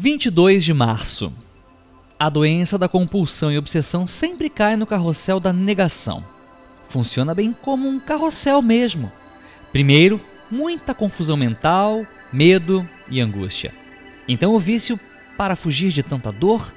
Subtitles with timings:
[0.00, 1.32] 22 de março.
[2.16, 6.24] A doença da compulsão e obsessão sempre cai no carrossel da negação.
[6.88, 9.10] Funciona bem como um carrossel mesmo.
[9.72, 13.74] Primeiro, muita confusão mental, medo e angústia.
[14.28, 15.00] Então, o vício
[15.36, 16.72] para fugir de tanta dor.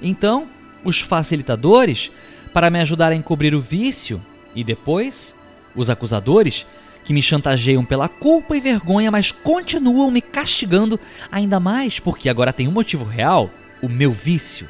[0.00, 0.46] Então,
[0.84, 2.12] os facilitadores
[2.52, 4.24] para me ajudar a encobrir o vício.
[4.54, 5.34] E depois,
[5.74, 6.64] os acusadores
[7.04, 10.98] que me chantageiam pela culpa e vergonha, mas continuam me castigando
[11.30, 13.50] ainda mais porque agora tem um motivo real:
[13.82, 14.68] o meu vício.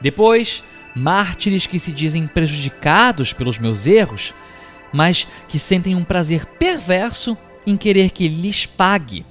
[0.00, 0.62] Depois,
[0.94, 4.32] mártires que se dizem prejudicados pelos meus erros,
[4.92, 9.24] mas que sentem um prazer perverso em querer que lhes pague.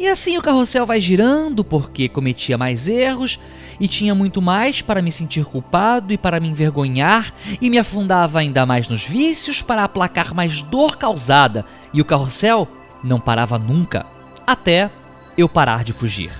[0.00, 3.38] E assim o carrossel vai girando porque cometia mais erros
[3.78, 8.38] e tinha muito mais para me sentir culpado e para me envergonhar e me afundava
[8.38, 12.66] ainda mais nos vícios para aplacar mais dor causada e o carrossel
[13.04, 14.06] não parava nunca
[14.46, 14.90] até
[15.36, 16.32] eu parar de fugir.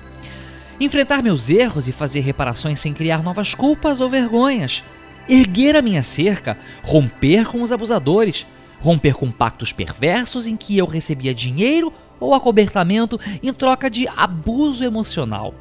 [0.80, 4.83] Enfrentar meus erros e fazer reparações sem criar novas culpas ou vergonhas.
[5.28, 8.47] Erguer a minha cerca, romper com os abusadores,
[8.81, 14.84] romper com pactos perversos em que eu recebia dinheiro ou acobertamento em troca de abuso
[14.84, 15.55] emocional.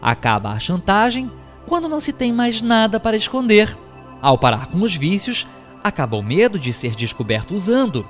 [0.00, 1.30] Acaba a chantagem
[1.66, 3.76] quando não se tem mais nada para esconder.
[4.20, 5.46] Ao parar com os vícios,
[5.82, 8.08] acaba o medo de ser descoberto usando.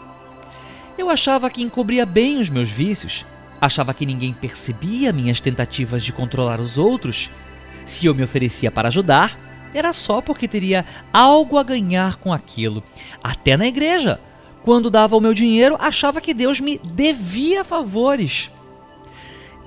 [0.97, 3.27] Eu achava que encobria bem os meus vícios,
[3.61, 7.31] achava que ninguém percebia minhas tentativas de controlar os outros.
[7.85, 9.39] Se eu me oferecia para ajudar,
[9.75, 12.83] era só porque teria algo a ganhar com aquilo.
[13.23, 14.21] Até na igreja,
[14.65, 18.51] quando dava o meu dinheiro, achava que Deus me devia favores.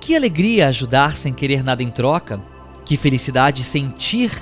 [0.00, 2.42] Que alegria ajudar sem querer nada em troca.
[2.84, 4.32] Que felicidade sentir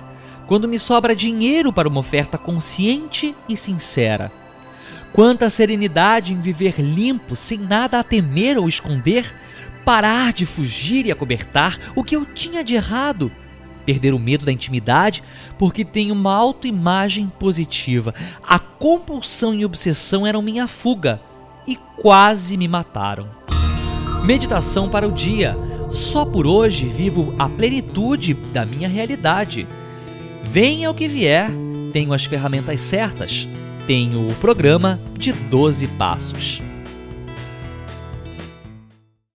[0.46, 4.32] quando me sobra dinheiro para uma oferta consciente e sincera.
[5.12, 9.34] Quanta serenidade em viver limpo, sem nada a temer ou esconder,
[9.84, 13.30] parar de fugir e acobertar o que eu tinha de errado
[13.86, 15.22] perder o medo da intimidade
[15.56, 18.12] porque tenho uma autoimagem positiva.
[18.42, 21.20] A compulsão e obsessão eram minha fuga
[21.66, 23.28] e quase me mataram.
[24.24, 25.56] Meditação para o dia.
[25.90, 29.66] Só por hoje vivo a plenitude da minha realidade.
[30.42, 31.48] Venha o que vier,
[31.92, 33.48] tenho as ferramentas certas.
[33.86, 36.60] Tenho o programa de 12 passos.